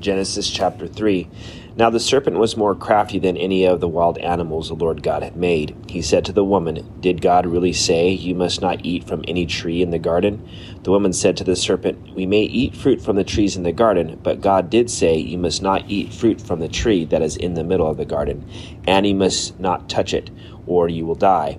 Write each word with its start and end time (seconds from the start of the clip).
Genesis 0.00 0.48
chapter 0.48 0.86
3. 0.86 1.28
Now 1.76 1.90
the 1.90 1.98
serpent 2.00 2.38
was 2.38 2.56
more 2.56 2.74
crafty 2.74 3.18
than 3.18 3.36
any 3.36 3.64
of 3.64 3.80
the 3.80 3.88
wild 3.88 4.18
animals 4.18 4.68
the 4.68 4.74
Lord 4.74 5.02
God 5.02 5.22
had 5.22 5.36
made. 5.36 5.76
He 5.88 6.02
said 6.02 6.24
to 6.24 6.32
the 6.32 6.44
woman, 6.44 6.88
Did 7.00 7.20
God 7.20 7.46
really 7.46 7.72
say, 7.72 8.10
You 8.10 8.34
must 8.34 8.60
not 8.60 8.84
eat 8.84 9.04
from 9.04 9.24
any 9.26 9.44
tree 9.44 9.82
in 9.82 9.90
the 9.90 9.98
garden? 9.98 10.48
The 10.82 10.90
woman 10.90 11.12
said 11.12 11.36
to 11.38 11.44
the 11.44 11.56
serpent, 11.56 12.14
We 12.14 12.26
may 12.26 12.42
eat 12.42 12.76
fruit 12.76 13.02
from 13.02 13.16
the 13.16 13.24
trees 13.24 13.56
in 13.56 13.64
the 13.64 13.72
garden, 13.72 14.20
but 14.22 14.40
God 14.40 14.70
did 14.70 14.90
say, 14.90 15.16
You 15.16 15.38
must 15.38 15.62
not 15.62 15.88
eat 15.88 16.12
fruit 16.12 16.40
from 16.40 16.60
the 16.60 16.68
tree 16.68 17.04
that 17.06 17.22
is 17.22 17.36
in 17.36 17.54
the 17.54 17.64
middle 17.64 17.88
of 17.88 17.96
the 17.96 18.04
garden, 18.04 18.48
and 18.86 19.06
you 19.06 19.14
must 19.14 19.58
not 19.58 19.88
touch 19.88 20.14
it, 20.14 20.30
or 20.66 20.88
you 20.88 21.06
will 21.06 21.16
die. 21.16 21.58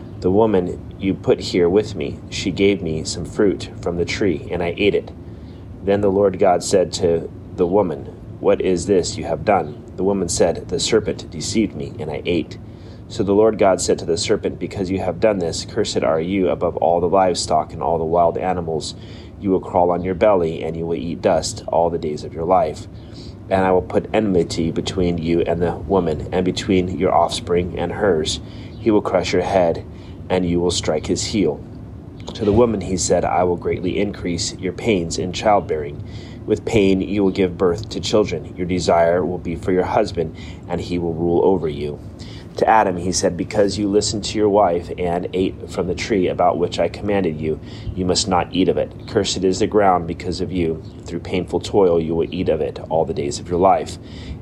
the 0.21 0.31
woman 0.31 0.95
you 0.99 1.15
put 1.15 1.39
here 1.39 1.67
with 1.67 1.95
me, 1.95 2.19
she 2.29 2.51
gave 2.51 2.83
me 2.83 3.03
some 3.03 3.25
fruit 3.25 3.71
from 3.81 3.97
the 3.97 4.05
tree, 4.05 4.47
and 4.51 4.61
I 4.61 4.75
ate 4.77 4.93
it. 4.93 5.11
Then 5.83 6.01
the 6.01 6.11
Lord 6.11 6.37
God 6.37 6.63
said 6.63 6.93
to 6.93 7.27
the 7.55 7.65
woman, 7.65 8.05
What 8.39 8.61
is 8.61 8.85
this 8.85 9.17
you 9.17 9.23
have 9.23 9.43
done? 9.43 9.83
The 9.95 10.03
woman 10.03 10.29
said, 10.29 10.69
The 10.69 10.79
serpent 10.79 11.31
deceived 11.31 11.75
me, 11.75 11.93
and 11.97 12.11
I 12.11 12.21
ate. 12.23 12.59
So 13.07 13.23
the 13.23 13.33
Lord 13.33 13.57
God 13.57 13.81
said 13.81 13.97
to 13.97 14.05
the 14.05 14.15
serpent, 14.15 14.59
Because 14.59 14.91
you 14.91 14.99
have 14.99 15.19
done 15.19 15.39
this, 15.39 15.65
cursed 15.65 16.03
are 16.03 16.21
you 16.21 16.49
above 16.49 16.77
all 16.77 17.01
the 17.01 17.09
livestock 17.09 17.73
and 17.73 17.81
all 17.81 17.97
the 17.97 18.05
wild 18.05 18.37
animals. 18.37 18.93
You 19.39 19.49
will 19.49 19.59
crawl 19.59 19.89
on 19.89 20.03
your 20.03 20.13
belly, 20.13 20.63
and 20.63 20.77
you 20.77 20.85
will 20.85 20.95
eat 20.95 21.23
dust 21.23 21.63
all 21.67 21.89
the 21.89 21.97
days 21.97 22.23
of 22.23 22.31
your 22.31 22.45
life. 22.45 22.85
And 23.49 23.65
I 23.65 23.71
will 23.71 23.81
put 23.81 24.13
enmity 24.13 24.69
between 24.69 25.17
you 25.17 25.41
and 25.41 25.59
the 25.59 25.77
woman, 25.77 26.29
and 26.31 26.45
between 26.45 26.95
your 26.99 27.11
offspring 27.11 27.79
and 27.79 27.91
hers. 27.91 28.39
He 28.79 28.91
will 28.91 29.01
crush 29.01 29.33
your 29.33 29.41
head 29.41 29.83
and 30.31 30.49
you 30.49 30.61
will 30.61 30.71
strike 30.71 31.07
his 31.07 31.25
heel. 31.25 31.61
To 32.35 32.45
the 32.45 32.53
woman 32.53 32.79
he 32.79 32.95
said, 32.95 33.25
I 33.25 33.43
will 33.43 33.57
greatly 33.57 33.99
increase 33.99 34.55
your 34.55 34.71
pains 34.71 35.17
in 35.17 35.33
childbearing. 35.33 36.01
With 36.45 36.63
pain 36.63 37.01
you 37.01 37.21
will 37.21 37.31
give 37.31 37.57
birth 37.57 37.89
to 37.89 37.99
children. 37.99 38.55
Your 38.55 38.65
desire 38.65 39.25
will 39.25 39.39
be 39.39 39.57
for 39.57 39.73
your 39.73 39.83
husband, 39.83 40.37
and 40.69 40.79
he 40.79 40.97
will 40.97 41.13
rule 41.13 41.43
over 41.43 41.67
you. 41.67 41.99
To 42.57 42.69
Adam 42.69 42.97
he 42.97 43.11
said, 43.11 43.37
Because 43.37 43.77
you 43.77 43.89
listened 43.89 44.23
to 44.25 44.37
your 44.37 44.49
wife 44.49 44.91
and 44.97 45.27
ate 45.33 45.69
from 45.69 45.87
the 45.87 45.95
tree 45.95 46.27
about 46.27 46.57
which 46.57 46.79
I 46.79 46.89
commanded 46.89 47.39
you, 47.39 47.59
you 47.95 48.05
must 48.05 48.27
not 48.27 48.53
eat 48.53 48.69
of 48.69 48.77
it. 48.77 49.07
Cursed 49.07 49.43
is 49.43 49.59
the 49.59 49.67
ground 49.67 50.07
because 50.07 50.41
of 50.41 50.51
you. 50.51 50.83
Through 51.05 51.21
painful 51.21 51.61
toil 51.61 51.99
you 51.99 52.13
will 52.13 52.33
eat 52.33 52.49
of 52.49 52.61
it 52.61 52.79
all 52.89 53.05
the 53.05 53.13
days 53.13 53.39
of 53.39 53.49
your 53.49 53.59
life. 53.59 53.97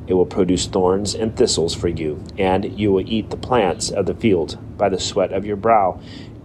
It 0.07 0.15
will 0.15 0.25
produce 0.25 0.65
thorns 0.65 1.13
and 1.13 1.37
thistles 1.37 1.75
for 1.75 1.87
you, 1.87 2.23
and 2.37 2.77
you 2.79 2.91
will 2.91 3.07
eat 3.07 3.29
the 3.29 3.37
plants 3.37 3.91
of 3.91 4.07
the 4.07 4.15
field. 4.15 4.57
By 4.77 4.89
the 4.89 4.99
sweat 4.99 5.31
of 5.31 5.45
your 5.45 5.57
brow 5.57 6.01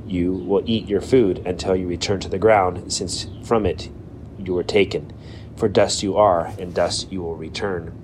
you 0.07 0.35
will 0.35 0.63
eat 0.67 0.87
your 0.87 1.01
food 1.01 1.39
until 1.47 1.75
you 1.75 1.87
return 1.87 2.21
to 2.21 2.29
the 2.29 2.39
ground, 2.39 2.93
since 2.93 3.27
from 3.43 3.65
it 3.65 3.91
you 4.39 4.53
were 4.53 4.63
taken. 4.63 5.11
For 5.57 5.69
dust 5.69 6.03
you 6.03 6.17
are, 6.17 6.53
and 6.59 6.75
dust 6.75 7.11
you 7.11 7.23
will 7.23 7.37
return. 7.37 8.04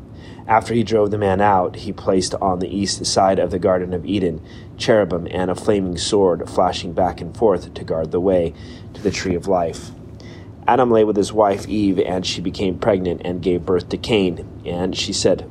After 0.51 0.73
he 0.73 0.83
drove 0.83 1.11
the 1.11 1.17
man 1.17 1.39
out, 1.39 1.77
he 1.77 1.93
placed 1.93 2.35
on 2.35 2.59
the 2.59 2.67
east 2.67 3.05
side 3.05 3.39
of 3.39 3.51
the 3.51 3.57
Garden 3.57 3.93
of 3.93 4.05
Eden 4.05 4.45
cherubim 4.75 5.25
and 5.31 5.49
a 5.49 5.55
flaming 5.55 5.97
sword 5.97 6.49
flashing 6.49 6.91
back 6.91 7.21
and 7.21 7.33
forth 7.33 7.73
to 7.73 7.83
guard 7.85 8.11
the 8.11 8.19
way 8.19 8.53
to 8.93 9.01
the 9.01 9.11
tree 9.11 9.33
of 9.33 9.47
life. 9.47 9.91
Adam 10.67 10.91
lay 10.91 11.05
with 11.05 11.15
his 11.15 11.31
wife 11.31 11.69
Eve, 11.69 11.99
and 11.99 12.25
she 12.25 12.41
became 12.41 12.77
pregnant 12.77 13.21
and 13.23 13.41
gave 13.41 13.65
birth 13.65 13.87
to 13.87 13.97
Cain. 13.97 14.61
And 14.65 14.93
she 14.93 15.13
said, 15.13 15.49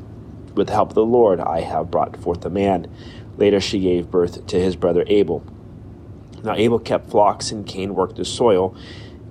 With 0.55 0.67
the 0.67 0.75
help 0.75 0.91
of 0.91 0.97
the 0.97 1.07
Lord, 1.07 1.41
I 1.41 1.63
have 1.63 1.91
brought 1.91 2.19
forth 2.19 2.45
a 2.45 2.51
man. 2.51 2.87
Later, 3.39 3.59
she 3.59 3.81
gave 3.81 4.11
birth 4.11 4.47
to 4.49 4.61
his 4.61 4.77
brother 4.77 5.05
Abel. 5.07 5.43
Now, 6.45 6.57
Abel 6.57 6.79
kept 6.79 7.09
flocks, 7.09 7.51
and 7.51 7.67
Cain 7.67 7.95
worked 7.95 8.17
the 8.17 8.27
soil. 8.27 8.77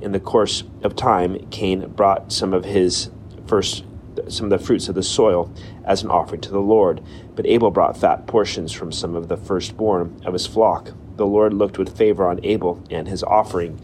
In 0.02 0.14
the 0.14 0.20
course 0.20 0.64
of 0.82 0.96
time, 0.96 1.38
Cain 1.52 1.90
brought 1.90 2.34
some 2.34 2.56
of 2.56 2.66
his 2.66 3.12
first 3.46 3.84
some 4.32 4.52
of 4.52 4.60
the 4.60 4.66
fruits 4.66 4.90
of 4.90 4.96
the 4.96 5.04
soil 5.04 5.54
as 5.86 6.04
an 6.04 6.12
offering 6.12 6.42
to 6.42 6.52
the 6.52 6.60
Lord. 6.60 7.02
But 7.36 7.46
Abel 7.46 7.72
brought 7.72 7.98
fat 7.98 8.28
portions 8.28 8.72
from 8.72 8.92
some 8.92 9.16
of 9.16 9.28
the 9.28 9.38
firstborn 9.38 10.22
of 10.26 10.34
his 10.34 10.48
flock. 10.48 10.92
The 11.16 11.26
Lord 11.26 11.54
looked 11.54 11.78
with 11.78 11.98
favor 11.98 12.28
on 12.28 12.40
Abel 12.44 12.84
and 12.90 13.08
his 13.08 13.24
offering, 13.24 13.82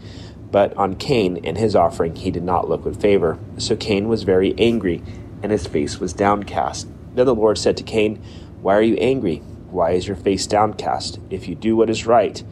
but 0.50 0.76
on 0.76 0.96
Cain 0.96 1.44
and 1.44 1.58
his 1.58 1.76
offering 1.76 2.16
he 2.16 2.30
did 2.30 2.44
not 2.44 2.68
look 2.68 2.84
with 2.84 3.00
favor. 3.00 3.38
So 3.58 3.76
Cain 3.76 4.08
was 4.08 4.22
very 4.22 4.54
angry, 4.58 5.02
and 5.42 5.52
his 5.52 5.66
face 5.66 5.98
was 5.98 6.12
downcast. 6.12 6.88
Then 7.14 7.26
the 7.26 7.34
Lord 7.34 7.58
said 7.58 7.76
to 7.78 7.82
Cain, 7.82 8.22
Why 8.62 8.76
are 8.76 8.82
you 8.82 8.96
angry? 8.96 9.38
Why 9.70 9.90
is 9.92 10.06
your 10.06 10.16
face 10.16 10.46
downcast? 10.46 11.20
If 11.28 11.48
you 11.48 11.54
do 11.54 11.76
what 11.76 11.90
is 11.90 12.06
right, 12.06 12.42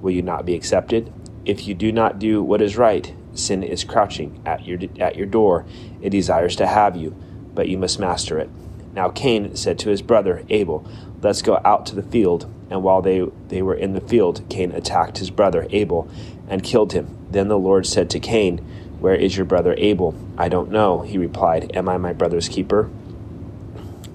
will 0.00 0.12
you 0.12 0.22
not 0.22 0.46
be 0.46 0.54
accepted? 0.54 1.12
If 1.44 1.66
you 1.66 1.74
do 1.74 1.90
not 1.90 2.18
do 2.18 2.42
what 2.42 2.62
is 2.62 2.76
right, 2.76 3.12
sin 3.32 3.62
is 3.62 3.84
crouching 3.84 4.42
at 4.46 4.66
your 4.66 4.78
at 4.98 5.16
your 5.16 5.26
door. 5.26 5.64
It 6.00 6.10
desires 6.10 6.56
to 6.56 6.66
have 6.66 6.96
you, 6.96 7.16
but 7.54 7.68
you 7.68 7.78
must 7.78 7.98
master 7.98 8.38
it. 8.38 8.50
Now 8.94 9.08
Cain 9.08 9.54
said 9.56 9.78
to 9.80 9.90
his 9.90 10.02
brother 10.02 10.44
Abel, 10.48 10.86
Let's 11.22 11.42
go 11.42 11.60
out 11.64 11.86
to 11.86 11.94
the 11.94 12.02
field. 12.02 12.52
And 12.70 12.82
while 12.82 13.02
they, 13.02 13.26
they 13.48 13.62
were 13.62 13.74
in 13.74 13.92
the 13.92 14.00
field, 14.00 14.42
Cain 14.48 14.72
attacked 14.72 15.18
his 15.18 15.30
brother 15.30 15.66
Abel 15.70 16.08
and 16.48 16.62
killed 16.62 16.92
him. 16.92 17.16
Then 17.30 17.48
the 17.48 17.58
Lord 17.58 17.86
said 17.86 18.08
to 18.10 18.20
Cain, 18.20 18.58
Where 19.00 19.14
is 19.14 19.36
your 19.36 19.46
brother 19.46 19.74
Abel? 19.76 20.14
I 20.38 20.48
don't 20.48 20.70
know, 20.70 21.02
he 21.02 21.18
replied. 21.18 21.74
Am 21.76 21.88
I 21.88 21.98
my 21.98 22.12
brother's 22.12 22.48
keeper? 22.48 22.90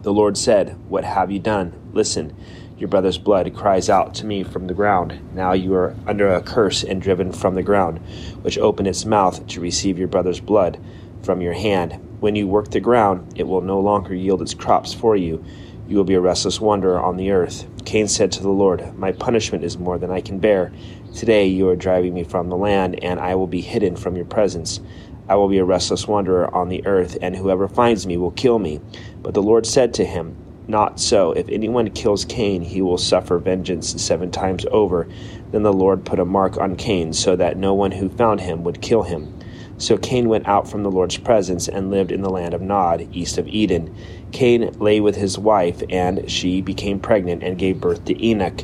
The 0.02 0.14
Lord 0.14 0.38
said, 0.38 0.78
What 0.90 1.04
have 1.04 1.32
you 1.32 1.40
done? 1.40 1.74
Listen, 1.94 2.36
your 2.78 2.90
brother's 2.90 3.18
blood 3.18 3.56
cries 3.56 3.90
out 3.90 4.14
to 4.16 4.26
me 4.26 4.44
from 4.44 4.68
the 4.68 4.74
ground. 4.74 5.20
Now 5.34 5.54
you 5.54 5.74
are 5.76 5.96
under 6.06 6.28
a 6.28 6.42
curse 6.42 6.84
and 6.84 7.02
driven 7.02 7.32
from 7.32 7.56
the 7.56 7.64
ground, 7.64 8.00
which 8.42 8.58
opened 8.58 8.88
its 8.88 9.06
mouth 9.06 9.48
to 9.48 9.62
receive 9.62 9.98
your 9.98 10.10
brother's 10.10 10.42
blood 10.42 10.80
from 11.24 11.42
your 11.42 11.54
hand. 11.54 12.05
When 12.20 12.36
you 12.36 12.48
work 12.48 12.72
the 12.72 12.80
ground, 12.80 13.34
it 13.36 13.48
will 13.48 13.62
no 13.62 13.80
longer 13.80 14.16
yield 14.16 14.42
its 14.42 14.54
crops 14.54 14.94
for 14.94 15.18
you. 15.18 15.44
You 15.88 15.98
will 15.98 16.06
be 16.06 16.14
a 16.14 16.22
restless 16.22 16.62
wanderer 16.62 17.00
on 17.00 17.18
the 17.18 17.32
earth. 17.32 17.68
Cain 17.84 18.08
said 18.08 18.32
to 18.34 18.42
the 18.42 18.50
Lord, 18.50 18.98
My 18.98 19.12
punishment 19.12 19.64
is 19.64 19.78
more 19.78 19.98
than 19.98 20.12
I 20.12 20.22
can 20.22 20.40
bear. 20.40 20.72
Today 21.14 21.46
you 21.48 21.68
are 21.70 21.76
driving 21.76 22.14
me 22.14 22.24
from 22.24 22.50
the 22.50 22.56
land, 22.56 23.04
and 23.04 23.20
I 23.20 23.36
will 23.36 23.48
be 23.48 23.62
hidden 23.62 23.96
from 23.96 24.16
your 24.16 24.26
presence. 24.26 24.80
I 25.28 25.36
will 25.36 25.50
be 25.50 25.58
a 25.58 25.66
restless 25.66 26.08
wanderer 26.08 26.54
on 26.56 26.70
the 26.70 26.86
earth, 26.88 27.18
and 27.22 27.36
whoever 27.36 27.68
finds 27.68 28.08
me 28.08 28.16
will 28.16 28.32
kill 28.32 28.60
me. 28.60 28.80
But 29.22 29.34
the 29.34 29.44
Lord 29.44 29.66
said 29.66 29.94
to 29.96 30.06
him, 30.06 30.38
Not 30.68 31.00
so. 31.00 31.34
If 31.34 31.50
anyone 31.50 31.90
kills 31.92 32.26
Cain, 32.26 32.62
he 32.62 32.82
will 32.82 32.98
suffer 32.98 33.40
vengeance 33.40 34.02
seven 34.02 34.32
times 34.32 34.66
over. 34.72 35.08
Then 35.52 35.64
the 35.64 35.74
Lord 35.74 36.06
put 36.06 36.20
a 36.20 36.26
mark 36.26 36.58
on 36.58 36.78
Cain, 36.78 37.12
so 37.12 37.36
that 37.36 37.58
no 37.58 37.74
one 37.74 37.92
who 37.92 38.08
found 38.08 38.40
him 38.40 38.64
would 38.64 38.82
kill 38.82 39.04
him. 39.04 39.35
So 39.78 39.98
Cain 39.98 40.30
went 40.30 40.48
out 40.48 40.70
from 40.70 40.84
the 40.84 40.92
Lord's 40.92 41.18
presence 41.18 41.68
and 41.68 41.92
lived 41.92 42.12
in 42.12 42.22
the 42.22 42.30
land 42.30 42.54
of 42.54 42.62
Nod, 42.62 43.08
east 43.12 43.38
of 43.38 43.48
Eden. 43.48 43.96
Cain 44.32 44.72
lay 44.80 45.00
with 45.02 45.16
his 45.16 45.38
wife, 45.38 45.84
and 45.90 46.30
she 46.32 46.62
became 46.62 47.00
pregnant 47.00 47.44
and 47.44 47.58
gave 47.58 47.82
birth 47.82 48.06
to 48.06 48.26
Enoch. 48.26 48.62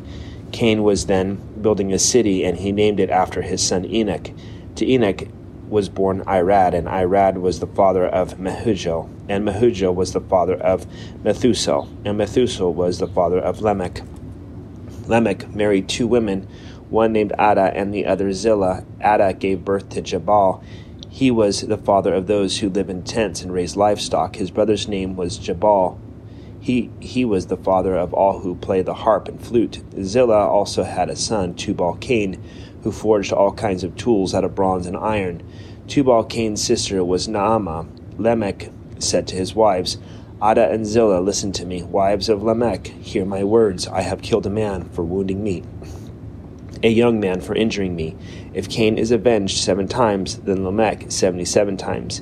Cain 0.52 0.84
was 0.84 1.06
then 1.06 1.36
building 1.62 1.94
a 1.94 2.00
city, 2.00 2.46
and 2.46 2.58
he 2.58 2.72
named 2.72 3.00
it 3.00 3.10
after 3.10 3.42
his 3.42 3.62
son 3.62 3.86
Enoch. 3.86 4.31
To 4.75 4.90
Enoch 4.90 5.24
was 5.68 5.90
born 5.90 6.22
Irad, 6.25 6.74
and 6.74 6.88
Irad 6.88 7.40
was 7.40 7.60
the 7.60 7.68
father 7.68 8.06
of 8.06 8.38
Mehujael, 8.38 9.10
and 9.30 9.46
Mehujael 9.46 9.96
was 9.96 10.12
the 10.12 10.19
father 10.19 10.56
of 10.56 10.86
Methushael, 11.24 11.88
and 12.06 12.19
Methushael 12.19 12.74
was 12.74 13.00
the 13.00 13.08
father 13.08 13.40
of 13.40 13.62
Lamech. 13.62 14.02
Lamech 15.08 15.50
married 15.56 15.88
two 15.88 16.08
women, 16.08 16.48
one 16.90 17.13
named 17.13 17.31
Ada 17.40 17.72
and 17.74 17.94
the 17.94 18.06
other 18.06 18.34
Zillah. 18.34 18.84
Ada 19.00 19.34
gave 19.34 19.63
birth 19.63 19.90
to 19.90 20.02
Jabal. 20.02 20.62
He 21.13 21.30
was 21.30 21.60
the 21.60 21.78
father 21.78 22.13
of 22.13 22.28
those 22.28 22.60
who 22.60 22.69
live 22.69 22.90
in 22.90 23.04
tents 23.04 23.42
and 23.42 23.52
raise 23.52 23.75
livestock. 23.75 24.38
His 24.38 24.50
brother's 24.50 24.88
name 24.88 25.18
was 25.18 25.38
Jubal. 25.38 26.00
He, 26.62 26.90
he 27.02 27.25
was 27.25 27.48
the 27.48 27.58
father 27.58 27.98
of 27.98 28.13
all 28.13 28.40
who 28.40 28.56
play 28.56 28.81
the 28.81 28.94
harp 28.94 29.28
and 29.28 29.40
flute. 29.40 29.81
Zillah 30.02 30.48
also 30.48 30.84
had 30.84 31.10
a 31.10 31.18
son, 31.18 31.54
Tubal 31.54 31.96
Cain, 31.96 32.42
who 32.84 32.94
forged 32.94 33.34
all 33.34 33.52
kinds 33.52 33.84
of 33.84 33.98
tools 33.98 34.34
out 34.34 34.46
of 34.46 34.56
bronze 34.56 34.88
and 34.88 34.96
iron. 34.96 35.44
Tubal 35.86 36.24
Cain's 36.24 36.63
sister 36.63 37.04
was 37.04 37.28
Naamah. 37.28 37.88
Lamech 38.18 38.72
said 38.98 39.28
to 39.28 39.36
his 39.36 39.54
wives, 39.54 39.98
Ada 40.42 40.72
and 40.72 40.86
Zillah, 40.86 41.19
listen 41.19 41.52
to 41.52 41.66
me. 41.66 41.84
Wives 41.84 42.30
of 42.30 42.42
Lamech, 42.42 42.88
hear 42.88 43.25
my 43.25 43.44
words. 43.44 43.86
I 43.86 44.02
have 44.02 44.22
killed 44.22 44.46
a 44.46 44.50
man 44.50 44.86
for 44.90 45.04
wounding 45.04 45.44
me, 45.44 45.63
a 46.83 46.89
young 46.89 47.19
man 47.19 47.42
for 47.42 47.56
injuring 47.56 47.95
me. 47.95 48.16
If 48.54 48.69
Cain 48.69 48.98
is 48.98 49.12
avenged 49.12 49.57
seven 49.57 49.88
times, 49.88 50.38
then 50.38 50.63
Lamech 50.63 51.12
seventy 51.12 51.45
seven 51.45 51.78
times. 51.78 52.22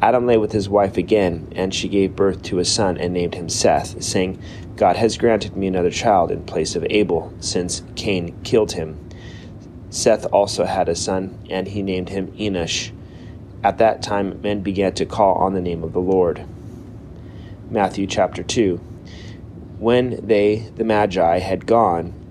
Adam 0.00 0.26
lay 0.26 0.36
with 0.36 0.50
his 0.50 0.68
wife 0.68 0.96
again, 0.96 1.46
and 1.54 1.72
she 1.72 1.88
gave 1.88 2.16
birth 2.16 2.42
to 2.42 2.58
a 2.58 2.64
son 2.64 2.98
and 2.98 3.14
named 3.14 3.36
him 3.36 3.48
Seth, 3.48 4.02
saying, 4.02 4.42
God 4.74 4.96
has 4.96 5.16
granted 5.16 5.56
me 5.56 5.68
another 5.68 5.90
child 5.90 6.32
in 6.32 6.42
place 6.44 6.74
of 6.74 6.84
Abel, 6.90 7.32
since 7.38 7.82
Cain 7.94 8.36
killed 8.42 8.72
him. 8.72 8.98
Seth 9.90 10.26
also 10.32 10.64
had 10.64 10.88
a 10.88 10.96
son, 10.96 11.38
and 11.48 11.68
he 11.68 11.82
named 11.82 12.08
him 12.08 12.32
Enosh. 12.32 12.90
At 13.62 13.78
that 13.78 14.02
time, 14.02 14.40
men 14.42 14.62
began 14.62 14.92
to 14.94 15.06
call 15.06 15.36
on 15.36 15.54
the 15.54 15.60
name 15.60 15.84
of 15.84 15.92
the 15.92 16.00
Lord. 16.00 16.44
Matthew 17.70 18.08
chapter 18.08 18.42
2. 18.42 18.78
When 19.78 20.26
they, 20.26 20.70
the 20.74 20.84
Magi, 20.84 21.38
had 21.38 21.66
gone, 21.66 22.12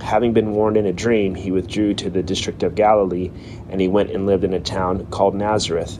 Having 0.00 0.32
been 0.34 0.52
warned 0.52 0.76
in 0.76 0.86
a 0.86 0.92
dream, 0.92 1.34
he 1.34 1.50
withdrew 1.50 1.94
to 1.94 2.10
the 2.10 2.22
district 2.22 2.62
of 2.62 2.74
Galilee, 2.74 3.30
and 3.70 3.80
he 3.80 3.88
went 3.88 4.10
and 4.10 4.26
lived 4.26 4.44
in 4.44 4.54
a 4.54 4.60
town 4.60 5.06
called 5.06 5.34
Nazareth. 5.34 5.98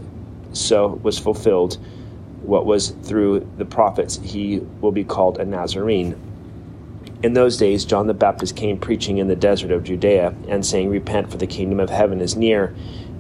So 0.53 1.01
was 1.03 1.19
fulfilled 1.19 1.79
what 2.43 2.65
was 2.65 2.91
through 3.03 3.49
the 3.59 3.65
prophets, 3.65 4.21
he 4.23 4.61
will 4.81 4.93
be 4.93 5.05
called 5.05 5.39
a 5.39 5.45
Nazarene. 5.45 6.15
In 7.23 7.33
those 7.33 7.57
days, 7.57 7.85
John 7.85 8.07
the 8.07 8.15
Baptist 8.15 8.55
came 8.55 8.79
preaching 8.79 9.19
in 9.19 9.27
the 9.27 9.35
desert 9.35 9.73
of 9.73 9.85
Judea 9.85 10.35
and 10.49 10.65
saying, 10.65 10.91
Repent, 10.91 11.31
for 11.31 11.39
the 11.39 11.47
kingdom 11.47 11.81
of 11.81 11.91
heaven 11.91 12.21
is 12.21 12.37
near. 12.37 12.75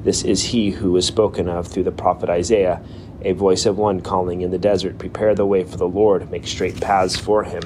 This 0.04 0.22
is 0.22 0.44
he 0.44 0.70
who 0.70 0.92
was 0.92 1.06
spoken 1.06 1.48
of 1.48 1.66
through 1.66 1.84
the 1.84 1.92
prophet 1.92 2.28
Isaiah, 2.28 2.80
a 3.22 3.32
voice 3.32 3.66
of 3.66 3.78
one 3.78 4.00
calling 4.00 4.42
in 4.42 4.50
the 4.50 4.58
desert, 4.58 4.98
Prepare 4.98 5.34
the 5.34 5.46
way 5.46 5.64
for 5.64 5.76
the 5.76 5.88
Lord, 5.88 6.30
make 6.30 6.46
straight 6.46 6.80
paths 6.80 7.16
for 7.16 7.42
him. 7.42 7.62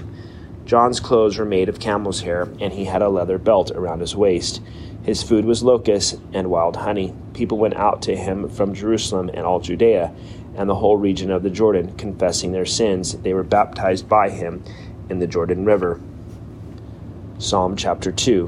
John's 0.71 1.01
clothes 1.01 1.37
were 1.37 1.45
made 1.45 1.69
of 1.69 1.81
camel's 1.81 2.21
hair, 2.21 2.43
and 2.61 2.73
he 2.73 2.85
had 2.85 3.03
a 3.03 3.09
leather 3.09 3.39
belt 3.39 3.73
around 3.73 3.99
his 3.99 4.15
waist. 4.15 4.63
His 5.03 5.21
food 5.21 5.45
was 5.45 5.65
locusts 5.65 6.17
and 6.33 6.49
wild 6.49 6.77
honey. 6.77 7.13
People 7.35 7.59
went 7.59 7.75
out 7.75 8.03
to 8.03 8.15
him 8.15 8.49
from 8.49 8.73
Jerusalem 8.73 9.31
and 9.35 9.45
all 9.45 9.59
Judea 9.59 10.15
and 10.55 10.71
the 10.71 10.77
whole 10.77 10.97
region 10.97 11.33
of 11.33 11.43
the 11.43 11.51
Jordan, 11.51 11.97
confessing 11.97 12.53
their 12.53 12.67
sins. 12.67 13.15
They 13.15 13.35
were 13.35 13.43
baptized 13.43 14.09
by 14.09 14.31
him 14.31 14.63
in 15.09 15.19
the 15.19 15.27
Jordan 15.27 15.65
River. 15.65 16.01
Psalm 17.39 17.75
chapter 17.75 18.13
2. 18.13 18.47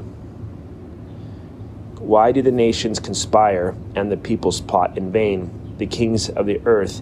Why 1.99 2.31
do 2.31 2.41
the 2.41 2.53
nations 2.53 3.01
conspire 3.01 3.75
and 3.95 4.09
the 4.09 4.15
peoples 4.15 4.61
plot 4.61 4.97
in 4.97 5.11
vain? 5.11 5.75
The 5.77 5.87
kings 5.87 6.29
of 6.29 6.45
the 6.45 6.61
earth 6.63 7.01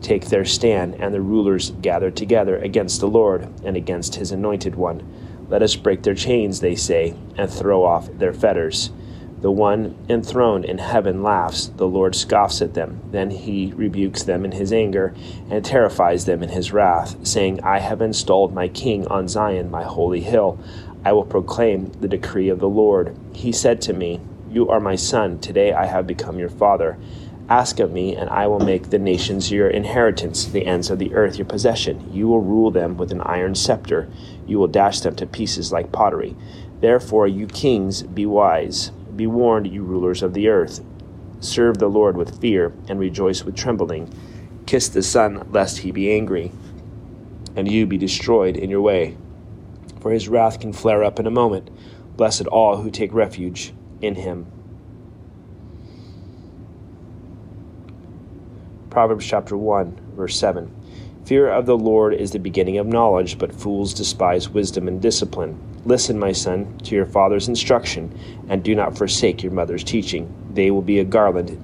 take 0.00 0.26
their 0.26 0.44
stand, 0.44 0.94
and 0.96 1.12
the 1.14 1.20
rulers 1.20 1.72
gather 1.82 2.10
together 2.10 2.56
against 2.58 3.00
the 3.00 3.08
Lord 3.08 3.48
and 3.64 3.76
against 3.76 4.16
his 4.16 4.32
anointed 4.32 4.74
one. 4.74 5.02
Let 5.48 5.62
us 5.62 5.76
break 5.76 6.02
their 6.02 6.14
chains, 6.14 6.60
they 6.60 6.74
say, 6.74 7.14
and 7.36 7.50
throw 7.50 7.84
off 7.84 8.08
their 8.12 8.34
fetters. 8.34 8.90
The 9.40 9.50
one 9.52 9.96
enthroned 10.08 10.64
in 10.64 10.78
heaven 10.78 11.22
laughs, 11.22 11.70
the 11.76 11.86
Lord 11.86 12.16
scoffs 12.16 12.60
at 12.60 12.74
them. 12.74 13.00
Then 13.12 13.30
he 13.30 13.72
rebukes 13.76 14.24
them 14.24 14.44
in 14.44 14.50
his 14.50 14.72
anger 14.72 15.14
and 15.48 15.64
terrifies 15.64 16.24
them 16.24 16.42
in 16.42 16.48
his 16.48 16.72
wrath, 16.72 17.24
saying, 17.24 17.62
I 17.62 17.78
have 17.78 18.02
installed 18.02 18.52
my 18.52 18.66
king 18.66 19.06
on 19.06 19.28
Zion, 19.28 19.70
my 19.70 19.84
holy 19.84 20.22
hill. 20.22 20.58
I 21.04 21.12
will 21.12 21.24
proclaim 21.24 21.92
the 22.00 22.08
decree 22.08 22.48
of 22.48 22.58
the 22.58 22.68
Lord. 22.68 23.16
He 23.32 23.52
said 23.52 23.80
to 23.82 23.92
me, 23.92 24.20
You 24.50 24.68
are 24.70 24.80
my 24.80 24.96
son, 24.96 25.38
today 25.38 25.72
I 25.72 25.86
have 25.86 26.06
become 26.06 26.40
your 26.40 26.48
father. 26.48 26.98
Ask 27.48 27.80
of 27.80 27.92
me, 27.92 28.14
and 28.14 28.28
I 28.28 28.46
will 28.46 28.60
make 28.60 28.90
the 28.90 28.98
nations 28.98 29.50
your 29.50 29.70
inheritance, 29.70 30.44
the 30.44 30.66
ends 30.66 30.90
of 30.90 30.98
the 30.98 31.14
earth 31.14 31.38
your 31.38 31.46
possession. 31.46 32.12
You 32.12 32.28
will 32.28 32.40
rule 32.40 32.70
them 32.70 32.98
with 32.98 33.10
an 33.10 33.22
iron 33.22 33.54
scepter, 33.54 34.10
you 34.46 34.58
will 34.58 34.66
dash 34.66 35.00
them 35.00 35.16
to 35.16 35.26
pieces 35.26 35.72
like 35.72 35.90
pottery. 35.90 36.36
Therefore, 36.80 37.26
you 37.26 37.46
kings, 37.46 38.02
be 38.02 38.26
wise. 38.26 38.90
Be 39.16 39.26
warned, 39.26 39.66
you 39.66 39.82
rulers 39.82 40.22
of 40.22 40.34
the 40.34 40.48
earth. 40.48 40.80
Serve 41.40 41.78
the 41.78 41.88
Lord 41.88 42.18
with 42.18 42.38
fear, 42.38 42.74
and 42.86 43.00
rejoice 43.00 43.42
with 43.42 43.56
trembling. 43.56 44.12
Kiss 44.66 44.88
the 44.88 45.02
Son, 45.02 45.48
lest 45.50 45.78
he 45.78 45.90
be 45.90 46.12
angry, 46.12 46.52
and 47.56 47.70
you 47.70 47.86
be 47.86 47.96
destroyed 47.96 48.58
in 48.58 48.68
your 48.68 48.82
way. 48.82 49.16
For 50.00 50.10
his 50.10 50.28
wrath 50.28 50.60
can 50.60 50.74
flare 50.74 51.02
up 51.02 51.18
in 51.18 51.26
a 51.26 51.30
moment. 51.30 51.70
Blessed 52.14 52.46
all 52.48 52.76
who 52.76 52.90
take 52.90 53.14
refuge 53.14 53.72
in 54.02 54.16
him. 54.16 54.46
Proverbs 58.98 59.26
chapter 59.26 59.56
1, 59.56 60.14
verse 60.16 60.36
7. 60.36 60.74
Fear 61.24 61.50
of 61.50 61.66
the 61.66 61.78
Lord 61.78 62.14
is 62.14 62.32
the 62.32 62.40
beginning 62.40 62.78
of 62.78 62.88
knowledge, 62.88 63.38
but 63.38 63.54
fools 63.54 63.94
despise 63.94 64.48
wisdom 64.48 64.88
and 64.88 65.00
discipline. 65.00 65.56
Listen, 65.84 66.18
my 66.18 66.32
son, 66.32 66.76
to 66.78 66.96
your 66.96 67.06
father's 67.06 67.46
instruction, 67.46 68.12
and 68.48 68.64
do 68.64 68.74
not 68.74 68.98
forsake 68.98 69.40
your 69.40 69.52
mother's 69.52 69.84
teaching. 69.84 70.34
They 70.52 70.72
will 70.72 70.82
be 70.82 70.98
a 70.98 71.04
garland 71.04 71.62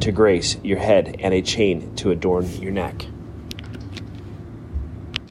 to 0.00 0.10
grace 0.10 0.56
your 0.64 0.80
head 0.80 1.14
and 1.20 1.32
a 1.32 1.40
chain 1.40 1.94
to 1.94 2.10
adorn 2.10 2.50
your 2.60 2.72
neck. 2.72 3.06